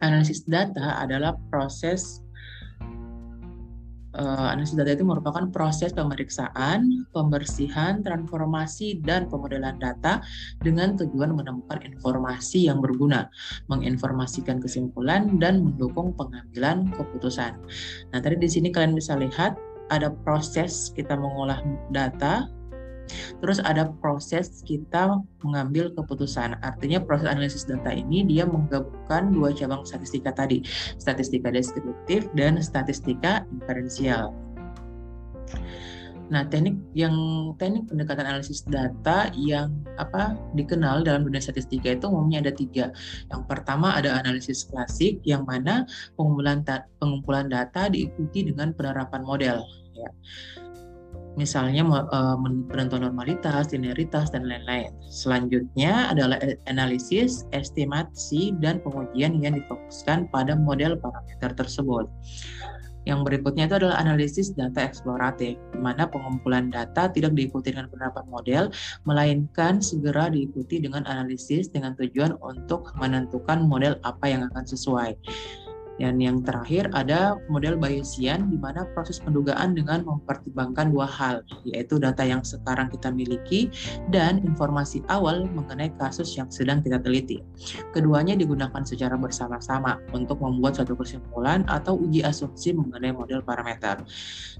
Analisis 0.04 0.44
data 0.44 1.00
adalah 1.00 1.38
proses 1.48 2.25
uh, 4.16 4.52
analisis 4.52 4.74
data 4.74 4.96
itu 4.96 5.04
merupakan 5.04 5.46
proses 5.52 5.92
pemeriksaan, 5.92 7.06
pembersihan, 7.12 8.00
transformasi, 8.00 9.00
dan 9.04 9.28
pemodelan 9.28 9.76
data 9.76 10.24
dengan 10.64 10.96
tujuan 10.96 11.36
menemukan 11.36 11.78
informasi 11.84 12.66
yang 12.66 12.80
berguna, 12.80 13.28
menginformasikan 13.68 14.58
kesimpulan, 14.58 15.36
dan 15.38 15.62
mendukung 15.62 16.16
pengambilan 16.16 16.88
keputusan. 16.96 17.54
Nah, 18.10 18.18
tadi 18.18 18.40
di 18.40 18.48
sini 18.48 18.72
kalian 18.72 18.96
bisa 18.96 19.14
lihat 19.14 19.54
ada 19.92 20.10
proses 20.26 20.90
kita 20.96 21.14
mengolah 21.14 21.62
data, 21.94 22.50
terus 23.40 23.58
ada 23.62 23.90
proses 24.02 24.62
kita 24.66 25.20
mengambil 25.42 25.92
keputusan. 25.94 26.58
Artinya 26.62 27.02
proses 27.02 27.30
analisis 27.30 27.64
data 27.64 27.92
ini 27.94 28.26
dia 28.26 28.44
menggabungkan 28.44 29.30
dua 29.32 29.54
cabang 29.54 29.86
statistika 29.86 30.34
tadi, 30.34 30.62
statistika 30.98 31.50
deskriptif 31.50 32.26
dan 32.34 32.58
statistika 32.62 33.46
inferensial. 33.52 34.34
Nah, 36.26 36.42
teknik 36.42 36.74
yang 36.98 37.14
teknik 37.54 37.86
pendekatan 37.86 38.26
analisis 38.26 38.66
data 38.66 39.30
yang 39.38 39.70
apa 39.94 40.34
dikenal 40.58 41.06
dalam 41.06 41.22
dunia 41.22 41.38
statistika 41.38 41.94
itu 41.94 42.10
umumnya 42.10 42.42
ada 42.42 42.50
tiga. 42.50 42.90
Yang 43.30 43.42
pertama 43.46 43.94
ada 43.94 44.18
analisis 44.18 44.66
klasik, 44.66 45.22
yang 45.22 45.46
mana 45.46 45.86
pengumpulan 46.18 46.66
pengumpulan 46.98 47.46
data 47.46 47.86
diikuti 47.86 48.50
dengan 48.50 48.74
penerapan 48.74 49.22
model. 49.22 49.62
Ya. 49.94 50.10
Misalnya 51.36 51.84
uh, 51.84 52.36
penentuan 52.72 53.04
normalitas, 53.04 53.68
linearitas, 53.68 54.32
dan 54.32 54.48
lain-lain. 54.48 54.88
Selanjutnya 55.12 56.08
adalah 56.08 56.40
analisis, 56.64 57.44
estimasi, 57.52 58.56
dan 58.64 58.80
pengujian 58.80 59.36
yang 59.44 59.60
difokuskan 59.60 60.32
pada 60.32 60.56
model 60.56 60.96
parameter 60.96 61.52
tersebut. 61.52 62.08
Yang 63.06 63.22
berikutnya 63.22 63.70
itu 63.70 63.78
adalah 63.78 64.02
analisis 64.02 64.50
data 64.50 64.82
eksploratif, 64.82 65.54
di 65.54 65.78
mana 65.78 66.10
pengumpulan 66.10 66.74
data 66.74 67.06
tidak 67.06 67.38
diikuti 67.38 67.70
dengan 67.70 67.86
penerapan 67.86 68.26
model, 68.26 68.64
melainkan 69.06 69.78
segera 69.78 70.26
diikuti 70.26 70.82
dengan 70.82 71.06
analisis 71.06 71.70
dengan 71.70 71.94
tujuan 71.94 72.34
untuk 72.42 72.90
menentukan 72.98 73.62
model 73.62 73.94
apa 74.02 74.26
yang 74.26 74.42
akan 74.50 74.66
sesuai. 74.66 75.14
Dan 75.96 76.20
yang 76.20 76.44
terakhir 76.44 76.92
ada 76.92 77.40
model 77.48 77.80
Bayesian 77.80 78.52
di 78.52 78.60
mana 78.60 78.84
proses 78.92 79.16
pendugaan 79.20 79.72
dengan 79.72 80.04
mempertimbangkan 80.04 80.92
dua 80.92 81.08
hal, 81.08 81.40
yaitu 81.64 81.96
data 81.96 82.20
yang 82.24 82.44
sekarang 82.44 82.92
kita 82.92 83.08
miliki 83.08 83.72
dan 84.12 84.44
informasi 84.44 85.00
awal 85.08 85.48
mengenai 85.48 85.92
kasus 85.96 86.36
yang 86.36 86.52
sedang 86.52 86.84
kita 86.84 87.00
teliti. 87.00 87.40
Keduanya 87.96 88.36
digunakan 88.36 88.84
secara 88.84 89.16
bersama-sama 89.16 89.96
untuk 90.12 90.40
membuat 90.44 90.76
suatu 90.76 90.92
kesimpulan 90.98 91.64
atau 91.66 91.96
uji 91.96 92.20
asumsi 92.20 92.76
mengenai 92.76 93.16
model 93.16 93.40
parameter. 93.40 94.04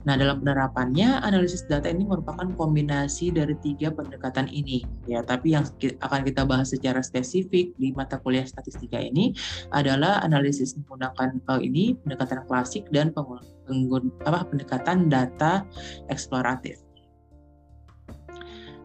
Nah, 0.09 0.15
dalam 0.17 0.41
penerapannya, 0.41 1.21
analisis 1.21 1.67
data 1.69 1.91
ini 1.91 2.09
merupakan 2.09 2.47
kombinasi 2.57 3.35
dari 3.35 3.59
tiga 3.61 3.93
pendekatan 3.93 4.49
ini. 4.49 4.87
Ya, 5.05 5.21
tapi 5.21 5.53
yang 5.53 5.69
akan 6.01 6.21
kita 6.25 6.49
bahas 6.49 6.73
secara 6.73 7.05
spesifik 7.05 7.77
di 7.77 7.93
mata 7.93 8.17
kuliah 8.23 8.47
statistika 8.47 8.97
ini 9.03 9.37
adalah 9.75 10.23
analisis 10.23 10.79
menggunakan 10.79 11.26
menggunakan 11.27 11.51
uh, 11.51 11.61
ini 11.63 11.99
pendekatan 12.05 12.47
klasik 12.47 12.85
dan 12.95 13.11
penggun, 13.11 14.13
apa, 14.23 14.47
pendekatan 14.47 15.11
data 15.11 15.67
eksploratif. 16.13 16.79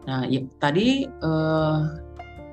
Nah, 0.02 0.26
ya, 0.26 0.42
tadi 0.58 1.06
uh, 1.22 1.78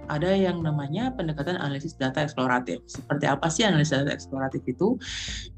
ada 0.09 0.33
yang 0.33 0.61
namanya 0.65 1.13
pendekatan 1.13 1.57
analisis 1.57 1.97
data 1.97 2.21
eksploratif. 2.21 2.81
Seperti 2.89 3.25
apa 3.29 3.49
sih 3.49 3.65
analisis 3.65 3.97
data 3.97 4.13
eksploratif 4.13 4.61
itu? 4.65 4.97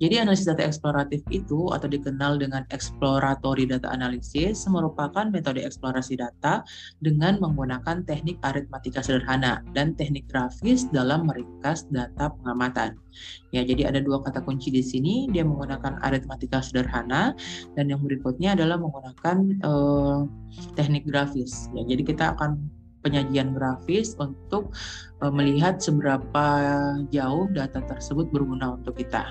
Jadi 0.02 0.18
analisis 0.18 0.50
data 0.50 0.66
eksploratif 0.66 1.22
itu 1.30 1.70
atau 1.70 1.86
dikenal 1.86 2.42
dengan 2.42 2.66
exploratory 2.74 3.70
data 3.70 3.86
analysis 3.94 4.66
merupakan 4.66 5.30
metode 5.30 5.62
eksplorasi 5.62 6.18
data 6.18 6.66
dengan 7.06 7.38
menggunakan 7.38 8.02
teknik 8.10 8.42
aritmatika 8.42 9.06
sederhana 9.06 9.62
dan 9.78 9.94
teknik 9.94 10.26
grafis 10.26 10.90
dalam 10.90 11.30
meringkas 11.30 11.86
data 11.94 12.34
pengamatan. 12.42 12.98
Ya, 13.54 13.62
jadi 13.62 13.94
ada 13.94 14.02
dua 14.02 14.26
kata 14.26 14.42
kunci 14.42 14.74
di 14.74 14.82
sini. 14.82 15.30
Dia 15.30 15.46
menggunakan 15.46 16.02
aritmatika 16.02 16.66
sederhana 16.66 17.38
dan 17.78 17.86
yang 17.86 18.02
berikutnya 18.02 18.58
adalah 18.58 18.82
menggunakan 18.82 19.38
uh, 19.62 20.26
teknik 20.74 21.06
grafis. 21.06 21.70
Ya, 21.78 21.86
jadi 21.86 22.02
kita 22.02 22.34
akan 22.34 22.58
penyajian 23.06 23.54
grafis 23.54 24.18
untuk 24.18 24.74
uh, 25.22 25.30
melihat 25.30 25.78
seberapa 25.78 26.46
jauh 27.14 27.46
data 27.54 27.86
tersebut 27.86 28.34
berguna 28.34 28.82
untuk 28.82 28.98
kita. 28.98 29.30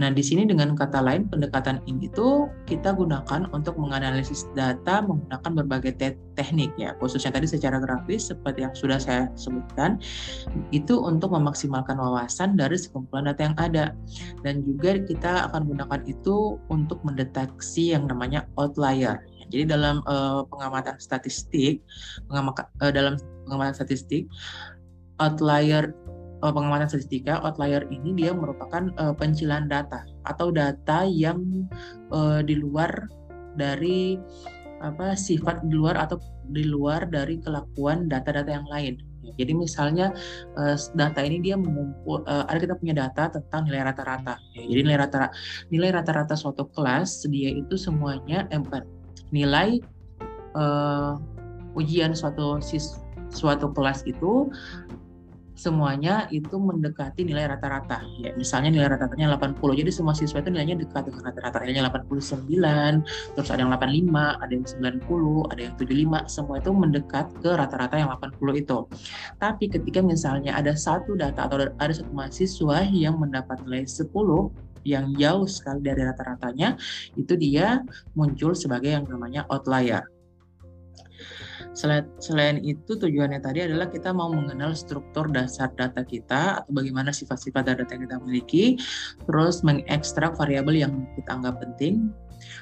Nah, 0.00 0.08
di 0.08 0.24
sini 0.24 0.48
dengan 0.48 0.72
kata 0.72 1.04
lain 1.04 1.28
pendekatan 1.28 1.84
ini 1.84 2.08
tuh 2.16 2.48
kita 2.64 2.96
gunakan 2.96 3.44
untuk 3.52 3.76
menganalisis 3.76 4.48
data 4.56 5.04
menggunakan 5.04 5.50
berbagai 5.60 5.92
te 6.00 6.08
teknik 6.40 6.72
ya, 6.80 6.96
khususnya 6.96 7.36
tadi 7.36 7.44
secara 7.44 7.76
grafis 7.76 8.32
seperti 8.32 8.64
yang 8.64 8.72
sudah 8.72 8.96
saya 8.96 9.28
sebutkan, 9.36 10.00
itu 10.72 10.96
untuk 10.96 11.36
memaksimalkan 11.36 12.00
wawasan 12.00 12.56
dari 12.56 12.80
sekumpulan 12.80 13.28
data 13.28 13.52
yang 13.52 13.56
ada. 13.60 13.86
Dan 14.40 14.64
juga 14.64 14.96
kita 15.04 15.52
akan 15.52 15.68
gunakan 15.68 16.00
itu 16.08 16.56
untuk 16.72 17.04
mendeteksi 17.04 17.92
yang 17.92 18.08
namanya 18.08 18.48
outlier 18.56 19.20
jadi 19.50 19.66
dalam 19.66 20.00
uh, 20.06 20.46
pengamatan 20.46 20.96
statistik, 21.02 21.82
pengamatan, 22.30 22.70
uh, 22.80 22.92
dalam 22.94 23.18
pengamatan 23.44 23.74
statistik, 23.74 24.30
outlier 25.18 25.90
uh, 26.42 26.52
pengamatan 26.52 26.88
statistika, 26.88 27.40
outlier 27.44 27.84
ini 27.88 28.16
dia 28.16 28.32
merupakan 28.32 28.90
uh, 28.96 29.14
pencilan 29.14 29.68
data 29.68 30.04
atau 30.28 30.52
data 30.52 31.04
yang 31.08 31.68
uh, 32.12 32.40
di 32.44 32.58
luar 32.58 32.90
dari 33.56 34.16
apa 34.80 35.12
sifat 35.12 35.60
di 35.68 35.76
luar 35.76 36.00
atau 36.00 36.16
di 36.50 36.64
luar 36.64 37.04
dari 37.04 37.36
kelakuan 37.40 38.08
data-data 38.08 38.48
yang 38.48 38.68
lain. 38.68 38.96
Jadi 39.36 39.52
misalnya 39.52 40.10
data 40.96 41.20
ini 41.22 41.44
dia 41.44 41.54
mengumpul 41.54 42.24
ada 42.26 42.56
kita 42.56 42.74
punya 42.80 42.96
data 42.96 43.28
tentang 43.30 43.68
nilai 43.68 43.92
rata-rata. 43.92 44.40
Jadi 44.56 44.80
nilai 44.80 44.98
rata 45.06 45.28
nilai 45.68 45.92
rata-rata 45.92 46.34
suatu 46.34 46.66
kelas 46.72 47.28
dia 47.28 47.52
itu 47.52 47.76
semuanya 47.76 48.48
eh, 48.50 48.58
nilai 49.30 49.78
uh, 50.56 51.14
ujian 51.78 52.16
suatu 52.16 52.58
suatu 53.30 53.70
kelas 53.70 54.02
itu 54.06 54.50
semuanya 55.60 56.24
itu 56.32 56.56
mendekati 56.56 57.20
nilai 57.20 57.44
rata-rata. 57.52 58.00
Ya 58.16 58.32
misalnya 58.32 58.72
nilai 58.72 58.88
rata-ratanya 58.96 59.36
80 59.36 59.60
jadi 59.76 59.90
semua 59.92 60.16
siswa 60.16 60.40
itu 60.40 60.48
nilainya 60.48 60.80
dekat 60.80 61.12
dengan 61.12 61.28
rata-rata. 61.28 61.60
Nilainya 61.60 61.92
89 61.92 63.36
terus 63.36 63.48
ada 63.52 63.60
yang 63.60 63.72
85 63.76 64.40
ada 64.40 64.52
yang 64.56 64.64
90 64.64 65.52
ada 65.52 65.60
yang 65.60 65.74
75 65.76 66.32
semua 66.32 66.56
itu 66.56 66.70
mendekat 66.72 67.26
ke 67.44 67.50
rata-rata 67.52 67.94
yang 68.00 68.08
80 68.16 68.62
itu. 68.64 68.78
Tapi 69.36 69.64
ketika 69.68 70.00
misalnya 70.00 70.56
ada 70.56 70.72
satu 70.72 71.12
data 71.12 71.44
atau 71.44 71.68
ada 71.68 71.92
satu 71.92 72.08
mahasiswa 72.16 72.88
yang 72.88 73.20
mendapat 73.20 73.60
nilai 73.68 73.84
10 73.84 74.08
yang 74.80 75.12
jauh 75.12 75.44
sekali 75.44 75.84
dari 75.84 76.08
rata-ratanya 76.08 76.80
itu 77.12 77.36
dia 77.36 77.84
muncul 78.16 78.56
sebagai 78.56 78.96
yang 78.96 79.04
namanya 79.04 79.44
outlier. 79.52 80.08
Selain, 81.70 82.02
selain 82.18 82.58
itu 82.66 82.98
tujuannya 82.98 83.38
tadi 83.38 83.62
adalah 83.62 83.86
kita 83.86 84.10
mau 84.10 84.26
mengenal 84.26 84.74
struktur 84.74 85.30
dasar 85.30 85.70
data 85.78 86.02
kita 86.02 86.62
atau 86.62 86.72
bagaimana 86.74 87.14
sifat-sifat 87.14 87.62
data 87.62 87.86
yang 87.94 88.02
kita 88.10 88.16
miliki, 88.26 88.64
terus 89.26 89.62
mengekstrak 89.62 90.34
variabel 90.34 90.82
yang 90.82 90.92
kita 91.14 91.30
anggap 91.30 91.62
penting, 91.62 92.10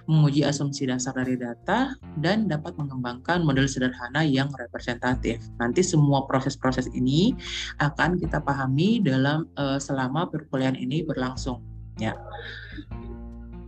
menguji 0.04 0.44
asumsi 0.44 0.84
dasar 0.84 1.16
dari 1.16 1.40
data, 1.40 1.96
dan 2.20 2.52
dapat 2.52 2.76
mengembangkan 2.76 3.40
model 3.48 3.64
sederhana 3.64 4.20
yang 4.20 4.52
representatif. 4.60 5.40
Nanti 5.56 5.80
semua 5.80 6.28
proses-proses 6.28 6.92
ini 6.92 7.32
akan 7.80 8.20
kita 8.20 8.44
pahami 8.44 9.00
dalam 9.00 9.48
uh, 9.56 9.80
selama 9.80 10.28
perkuliahan 10.28 10.76
ini 10.76 11.00
berlangsung 11.00 11.64
ya. 11.96 12.12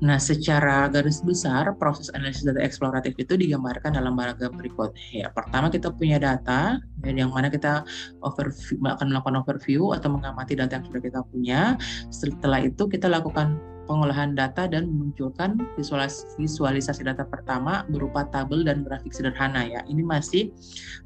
Nah, 0.00 0.16
secara 0.16 0.88
garis 0.88 1.20
besar 1.20 1.76
proses 1.76 2.08
analisis 2.16 2.48
data 2.48 2.64
eksploratif 2.64 3.12
itu 3.20 3.36
digambarkan 3.36 3.92
dalam 3.92 4.16
diagram 4.16 4.56
berikut. 4.56 4.96
Ya, 5.12 5.28
pertama 5.28 5.68
kita 5.68 5.92
punya 5.92 6.16
data 6.16 6.80
ya, 7.04 7.12
yang 7.12 7.28
mana 7.36 7.52
kita 7.52 7.84
overview, 8.24 8.80
akan 8.80 9.12
melakukan 9.12 9.36
overview 9.44 9.92
atau 9.92 10.08
mengamati 10.08 10.56
data 10.56 10.80
yang 10.80 10.88
sudah 10.88 11.02
kita 11.04 11.20
punya. 11.28 11.60
Setelah 12.08 12.64
itu 12.64 12.88
kita 12.88 13.12
lakukan 13.12 13.60
pengolahan 13.90 14.38
data 14.38 14.70
dan 14.70 14.86
memunculkan 14.86 15.58
visualisasi, 15.74 16.38
visualisasi 16.38 17.02
data 17.02 17.26
pertama 17.26 17.82
berupa 17.90 18.22
tabel 18.30 18.62
dan 18.62 18.86
grafik 18.86 19.10
sederhana 19.10 19.66
ya. 19.66 19.82
Ini 19.90 20.06
masih 20.06 20.54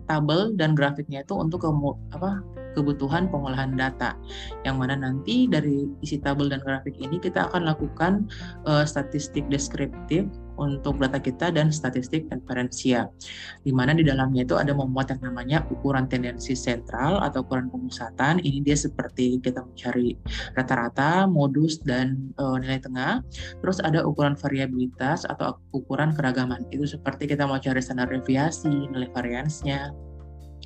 tabel 0.04 0.52
dan 0.60 0.76
grafiknya 0.76 1.24
itu 1.24 1.32
untuk 1.32 1.64
ke, 1.64 1.68
apa 2.12 2.44
kebutuhan 2.76 3.32
pengolahan 3.32 3.72
data. 3.72 4.12
Yang 4.68 4.76
mana 4.76 4.94
nanti 5.00 5.48
dari 5.48 5.88
isi 6.04 6.20
tabel 6.20 6.52
dan 6.52 6.60
grafik 6.60 6.92
ini 7.00 7.16
kita 7.16 7.48
akan 7.48 7.64
lakukan 7.64 8.28
uh, 8.68 8.84
statistik 8.84 9.48
deskriptif 9.48 10.28
untuk 10.56 11.00
data 11.02 11.18
kita 11.18 11.50
dan 11.50 11.70
statistik 11.70 12.26
inferensia. 12.30 13.10
Di 13.62 13.72
mana 13.74 13.92
di 13.96 14.06
dalamnya 14.06 14.46
itu 14.46 14.54
ada 14.58 14.72
memuat 14.72 15.14
yang 15.14 15.32
namanya 15.32 15.58
ukuran 15.70 16.06
tendensi 16.06 16.54
sentral 16.54 17.20
atau 17.22 17.42
ukuran 17.42 17.68
pemusatan. 17.70 18.38
Ini 18.42 18.62
dia 18.62 18.76
seperti 18.78 19.42
kita 19.42 19.62
mencari 19.62 20.14
rata-rata, 20.54 21.26
modus 21.26 21.82
dan 21.82 22.32
e, 22.38 22.44
nilai 22.62 22.78
tengah. 22.80 23.20
Terus 23.60 23.78
ada 23.82 24.06
ukuran 24.06 24.38
variabilitas 24.38 25.26
atau 25.26 25.58
ukuran 25.74 26.14
keragaman. 26.14 26.66
Itu 26.70 26.86
seperti 26.86 27.30
kita 27.30 27.46
mau 27.46 27.58
cari 27.58 27.80
standar 27.82 28.10
deviasi, 28.10 28.90
nilai 28.90 29.10
variansnya, 29.10 29.90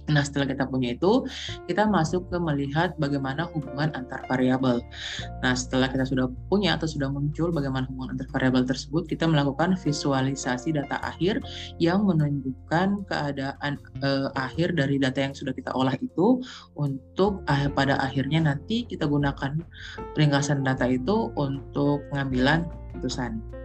Nah, 0.09 0.25
setelah 0.25 0.49
kita 0.49 0.64
punya 0.68 0.97
itu, 0.97 1.25
kita 1.68 1.85
masuk 1.88 2.29
ke 2.33 2.37
melihat 2.40 2.97
bagaimana 2.97 3.49
hubungan 3.53 3.92
antar 3.92 4.25
variabel. 4.27 4.81
Nah, 5.44 5.53
setelah 5.53 5.92
kita 5.92 6.09
sudah 6.09 6.33
punya 6.49 6.81
atau 6.81 6.88
sudah 6.88 7.12
muncul 7.12 7.53
bagaimana 7.53 7.85
hubungan 7.92 8.16
antar 8.16 8.29
variabel 8.33 8.64
tersebut, 8.64 9.05
kita 9.05 9.29
melakukan 9.29 9.77
visualisasi 9.77 10.73
data 10.73 10.97
akhir 11.05 11.44
yang 11.77 12.09
menunjukkan 12.09 13.05
keadaan 13.09 13.77
eh, 14.01 14.29
akhir 14.37 14.75
dari 14.75 14.97
data 14.97 15.29
yang 15.29 15.35
sudah 15.37 15.53
kita 15.53 15.71
olah 15.77 15.94
itu 16.01 16.40
untuk 16.75 17.44
eh, 17.53 17.68
pada 17.73 18.01
akhirnya 18.01 18.49
nanti 18.49 18.88
kita 18.88 19.05
gunakan 19.05 19.61
ringkasan 20.16 20.64
data 20.64 20.88
itu 20.88 21.31
untuk 21.37 22.03
pengambilan 22.11 22.64
keputusan. 22.99 23.59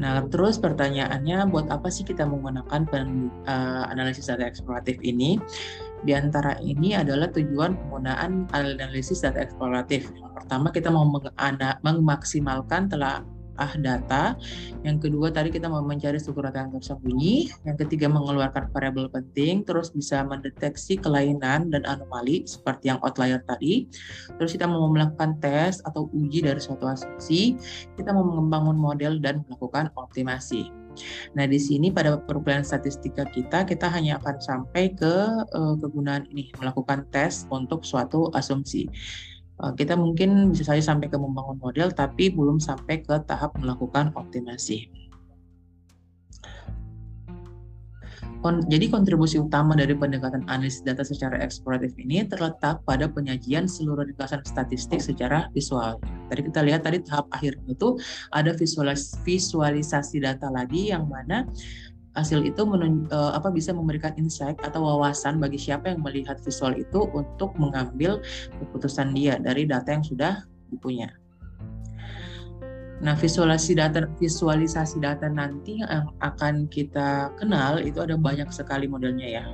Nah, 0.00 0.24
terus 0.32 0.56
pertanyaannya, 0.56 1.52
buat 1.52 1.68
apa 1.68 1.92
sih 1.92 2.08
kita 2.08 2.24
menggunakan 2.24 2.88
pen, 2.88 3.28
uh, 3.44 3.84
analisis 3.92 4.32
data 4.32 4.48
eksploratif 4.48 4.96
ini? 5.04 5.36
Di 6.00 6.16
antara 6.16 6.56
ini 6.64 6.96
adalah 6.96 7.28
tujuan 7.28 7.76
penggunaan 7.76 8.48
analisis 8.56 9.20
data 9.20 9.44
eksploratif. 9.44 10.08
Yang 10.16 10.32
pertama, 10.40 10.72
kita 10.72 10.88
mau 10.88 11.04
memaksimalkan 11.84 12.88
telah 12.88 13.20
ah 13.60 13.72
data. 13.76 14.34
Yang 14.80 15.08
kedua 15.08 15.28
tadi 15.28 15.52
kita 15.52 15.68
mau 15.68 15.84
mencari 15.84 16.16
struktur 16.16 16.48
yang 16.48 16.72
tersembunyi. 16.72 17.52
Yang 17.68 17.76
ketiga 17.86 18.08
mengeluarkan 18.08 18.72
variabel 18.72 19.12
penting, 19.12 19.62
terus 19.68 19.92
bisa 19.92 20.24
mendeteksi 20.24 20.96
kelainan 20.96 21.68
dan 21.68 21.84
anomali 21.84 22.48
seperti 22.48 22.88
yang 22.90 22.98
outlier 23.04 23.44
tadi. 23.44 23.84
Terus 24.40 24.56
kita 24.56 24.64
mau 24.64 24.88
melakukan 24.88 25.36
tes 25.44 25.84
atau 25.84 26.08
uji 26.16 26.40
dari 26.40 26.58
suatu 26.58 26.88
asumsi. 26.88 27.54
Kita 27.94 28.16
mau 28.16 28.24
membangun 28.24 28.80
model 28.80 29.20
dan 29.20 29.44
melakukan 29.46 29.92
optimasi. 29.94 30.72
Nah, 31.38 31.46
di 31.46 31.58
sini 31.60 31.94
pada 31.94 32.18
perkuliahan 32.18 32.66
statistika 32.66 33.22
kita, 33.30 33.62
kita 33.62 33.86
hanya 33.88 34.18
akan 34.18 34.36
sampai 34.42 34.92
ke 34.92 35.14
uh, 35.54 35.74
kegunaan 35.78 36.26
ini, 36.34 36.50
melakukan 36.58 37.06
tes 37.14 37.46
untuk 37.48 37.86
suatu 37.86 38.28
asumsi. 38.34 38.90
Eh, 39.60 39.72
kita 39.76 39.92
mungkin 39.92 40.56
bisa 40.56 40.72
saja 40.72 40.80
sampai 40.80 41.12
ke 41.12 41.20
membangun 41.20 41.60
model 41.60 41.92
tapi 41.92 42.32
belum 42.32 42.56
sampai 42.56 43.04
ke 43.04 43.16
tahap 43.28 43.52
melakukan 43.60 44.08
optimasi. 44.16 44.88
Kon 48.40 48.64
jadi 48.72 48.88
kontribusi 48.88 49.36
utama 49.36 49.76
dari 49.76 49.92
pendekatan 49.92 50.48
analisis 50.48 50.80
data 50.80 51.04
secara 51.04 51.36
eksploratif 51.44 51.92
ini 52.00 52.24
terletak 52.24 52.80
pada 52.88 53.04
penyajian 53.04 53.68
seluruh 53.68 54.08
ringkasan 54.08 54.40
statistik 54.48 55.04
secara 55.04 55.52
visual. 55.52 56.00
Tadi 56.32 56.48
kita 56.48 56.64
lihat 56.64 56.88
tadi 56.88 57.04
tahap 57.04 57.28
akhir 57.36 57.60
itu 57.68 58.00
ada 58.32 58.56
visualis 58.56 59.12
visualisasi 59.28 60.24
data 60.24 60.48
lagi 60.48 60.88
yang 60.88 61.04
mana 61.04 61.44
hasil 62.18 62.42
itu 62.42 62.62
menun, 62.66 63.06
uh, 63.14 63.36
apa 63.36 63.52
bisa 63.54 63.70
memberikan 63.70 64.10
insight 64.18 64.58
atau 64.64 64.82
wawasan 64.82 65.38
bagi 65.38 65.60
siapa 65.60 65.94
yang 65.94 66.02
melihat 66.02 66.40
visual 66.42 66.74
itu 66.74 67.06
untuk 67.14 67.54
mengambil 67.60 68.18
keputusan 68.58 69.14
dia 69.14 69.38
dari 69.38 69.68
data 69.68 69.94
yang 69.94 70.02
sudah 70.02 70.42
dipunya. 70.70 71.19
Nah, 73.00 73.16
visualisasi 73.16 73.80
data 73.80 74.04
visualisasi 74.20 75.00
data 75.00 75.24
nanti 75.24 75.80
yang 75.80 76.12
akan 76.20 76.68
kita 76.68 77.32
kenal 77.40 77.80
itu 77.80 77.96
ada 77.96 78.20
banyak 78.20 78.52
sekali 78.52 78.84
modelnya 78.84 79.40
ya. 79.40 79.44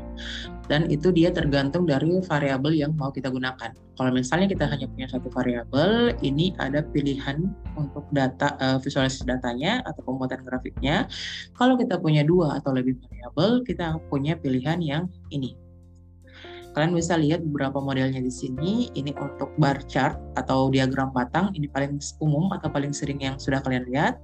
Dan 0.66 0.90
itu 0.90 1.14
dia 1.14 1.30
tergantung 1.30 1.86
dari 1.86 2.10
variabel 2.26 2.74
yang 2.74 2.98
mau 2.98 3.14
kita 3.14 3.30
gunakan. 3.30 3.70
Kalau 3.96 4.10
misalnya 4.10 4.50
kita 4.50 4.66
hanya 4.66 4.90
punya 4.90 5.06
satu 5.06 5.30
variabel, 5.30 6.10
ini 6.26 6.58
ada 6.58 6.82
pilihan 6.82 7.46
untuk 7.78 8.02
data 8.10 8.58
uh, 8.58 8.82
visualisasi 8.82 9.30
datanya 9.30 9.78
atau 9.86 10.02
pembuatan 10.02 10.42
grafiknya. 10.42 11.06
Kalau 11.54 11.78
kita 11.78 12.02
punya 12.02 12.26
dua 12.26 12.58
atau 12.58 12.74
lebih 12.74 12.98
variabel, 12.98 13.62
kita 13.62 13.94
punya 14.10 14.34
pilihan 14.34 14.82
yang 14.82 15.04
ini 15.30 15.54
Kalian 16.76 16.92
bisa 16.92 17.16
lihat 17.16 17.40
beberapa 17.40 17.80
modelnya 17.80 18.20
di 18.20 18.28
sini. 18.28 18.92
Ini 18.92 19.16
untuk 19.16 19.48
bar 19.56 19.80
chart 19.88 20.20
atau 20.36 20.68
diagram 20.68 21.08
batang. 21.08 21.48
Ini 21.56 21.72
paling 21.72 21.96
umum 22.20 22.52
atau 22.52 22.68
paling 22.68 22.92
sering 22.92 23.16
yang 23.24 23.40
sudah 23.40 23.64
kalian 23.64 23.88
lihat. 23.88 24.20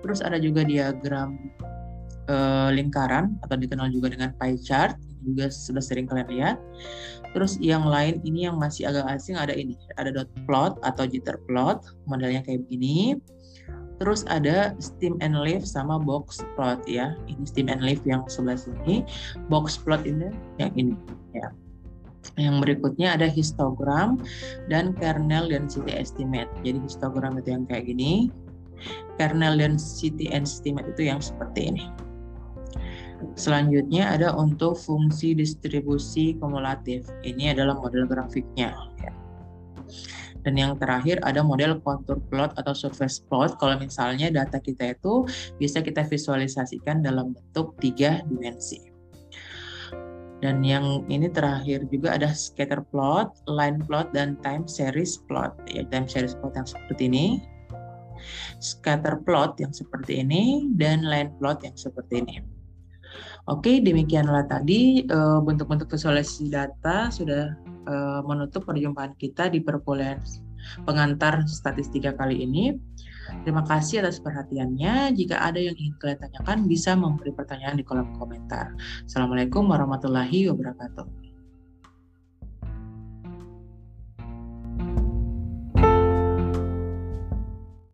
Terus 0.00 0.24
ada 0.24 0.40
juga 0.40 0.64
diagram 0.64 1.36
uh, 2.32 2.72
lingkaran 2.72 3.36
atau 3.44 3.52
dikenal 3.60 3.92
juga 3.92 4.16
dengan 4.16 4.32
pie 4.40 4.56
chart. 4.56 4.96
Ini 4.96 5.36
juga 5.36 5.46
sudah 5.52 5.84
sering 5.84 6.08
kalian 6.08 6.28
lihat. 6.32 6.56
Terus 7.36 7.60
yang 7.60 7.84
lain 7.84 8.24
ini 8.24 8.48
yang 8.48 8.56
masih 8.56 8.88
agak 8.88 9.04
asing 9.04 9.36
ada 9.36 9.52
ini. 9.52 9.76
Ada 10.00 10.24
dot 10.24 10.32
plot 10.48 10.80
atau 10.80 11.04
jitter 11.04 11.36
plot. 11.52 11.84
Modelnya 12.08 12.40
kayak 12.40 12.64
begini. 12.64 13.20
Terus 14.00 14.24
ada 14.32 14.72
steam 14.80 15.20
and 15.20 15.36
leaf 15.36 15.68
sama 15.68 16.00
box 16.00 16.40
plot 16.56 16.80
ya. 16.88 17.12
Ini 17.28 17.44
steam 17.44 17.68
and 17.68 17.84
leaf 17.84 18.00
yang 18.08 18.24
sebelah 18.32 18.56
sini. 18.56 19.04
Box 19.52 19.76
plot 19.76 20.08
ini 20.08 20.32
yang 20.56 20.72
ini 20.80 20.96
ya. 21.36 21.52
Yang 22.36 22.56
berikutnya 22.64 23.16
ada 23.16 23.28
histogram 23.28 24.20
dan 24.68 24.92
kernel 24.96 25.48
density 25.48 25.92
estimate. 25.96 26.48
Jadi 26.60 26.78
histogram 26.84 27.40
itu 27.40 27.52
yang 27.56 27.64
kayak 27.64 27.88
gini, 27.88 28.28
kernel 29.16 29.56
density 29.56 30.28
estimate 30.32 30.88
itu 30.92 31.08
yang 31.08 31.20
seperti 31.20 31.72
ini. 31.72 31.84
Selanjutnya 33.36 34.16
ada 34.16 34.32
untuk 34.32 34.80
fungsi 34.80 35.36
distribusi 35.36 36.36
kumulatif. 36.40 37.04
Ini 37.20 37.52
adalah 37.52 37.76
model 37.76 38.08
grafiknya. 38.08 38.72
Ya. 39.00 39.12
Dan 40.40 40.56
yang 40.56 40.72
terakhir 40.80 41.20
ada 41.20 41.44
model 41.44 41.84
contour 41.84 42.16
plot 42.32 42.56
atau 42.56 42.72
surface 42.72 43.20
plot. 43.20 43.60
Kalau 43.60 43.76
misalnya 43.76 44.32
data 44.32 44.56
kita 44.56 44.96
itu 44.96 45.28
bisa 45.60 45.84
kita 45.84 46.04
visualisasikan 46.08 47.04
dalam 47.04 47.36
bentuk 47.36 47.76
tiga 47.76 48.24
dimensi. 48.24 48.89
Dan 50.40 50.64
yang 50.64 51.04
ini 51.12 51.28
terakhir 51.28 51.84
juga 51.92 52.16
ada 52.16 52.32
scatter 52.32 52.80
plot, 52.88 53.44
line 53.44 53.84
plot, 53.84 54.16
dan 54.16 54.40
time 54.40 54.64
series 54.64 55.20
plot. 55.28 55.52
Ya, 55.68 55.84
time 55.92 56.08
series 56.08 56.32
plot 56.40 56.56
yang 56.56 56.64
seperti 56.64 57.12
ini, 57.12 57.26
scatter 58.56 59.20
plot 59.20 59.60
yang 59.60 59.72
seperti 59.76 60.24
ini, 60.24 60.72
dan 60.80 61.04
line 61.04 61.36
plot 61.36 61.60
yang 61.60 61.76
seperti 61.76 62.24
ini. 62.24 62.40
Oke, 63.48 63.84
demikianlah 63.84 64.48
tadi 64.48 65.04
eh, 65.04 65.40
bentuk-bentuk 65.44 65.92
visualisasi 65.92 66.48
data 66.48 67.12
sudah 67.12 67.52
eh, 67.88 68.20
menutup 68.24 68.64
perjumpaan 68.64 69.12
kita 69.20 69.52
di 69.52 69.60
perkuliahan 69.60 70.20
pengantar 70.84 71.44
statistika 71.48 72.16
kali 72.16 72.44
ini. 72.44 72.76
Terima 73.46 73.62
kasih 73.64 74.04
atas 74.04 74.18
perhatiannya. 74.18 75.14
Jika 75.14 75.40
ada 75.40 75.58
yang 75.62 75.76
ingin 75.78 75.96
kalian 75.98 76.20
tanyakan, 76.20 76.58
bisa 76.66 76.92
memberi 76.98 77.32
pertanyaan 77.32 77.78
di 77.78 77.84
kolom 77.86 78.12
komentar. 78.18 78.74
Assalamualaikum 79.06 79.66
warahmatullahi 79.70 80.50
wabarakatuh. 80.50 81.29